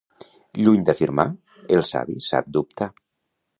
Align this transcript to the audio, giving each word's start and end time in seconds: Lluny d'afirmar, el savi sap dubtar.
Lluny 0.61 0.79
d'afirmar, 0.87 1.27
el 1.77 1.87
savi 1.91 2.19
sap 2.31 2.51
dubtar. 2.59 2.91